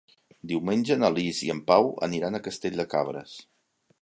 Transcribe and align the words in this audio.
Diumenge 0.51 0.97
na 1.01 1.11
Lis 1.17 1.43
i 1.49 1.51
en 1.57 1.61
Pau 1.69 1.93
aniran 2.09 2.39
a 2.39 2.43
Castell 2.49 2.83
de 2.83 2.91
Cabres. 2.97 3.41